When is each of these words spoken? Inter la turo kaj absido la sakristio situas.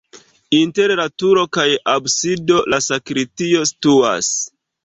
Inter 0.59 0.93
la 0.99 1.03
turo 1.23 1.43
kaj 1.59 1.67
absido 1.95 2.59
la 2.75 2.81
sakristio 2.89 3.63
situas. 3.75 4.35